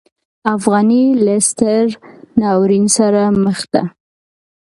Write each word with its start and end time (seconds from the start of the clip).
افغانۍ 0.55 1.05
له 1.25 1.35
ستر 1.49 1.83
ناورین 2.39 2.85
سره 2.97 3.21
مخ 3.43 3.59
ده. 3.73 3.83